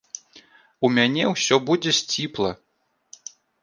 У 0.87 0.91
мяне 0.95 1.23
ўсё 1.33 1.55
будзе 1.69 1.91
сціпла. 2.01 2.51